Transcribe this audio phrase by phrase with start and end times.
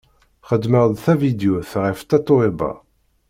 [0.49, 2.71] Xedmeɣ-d tavidyut ɣef Tatoeba.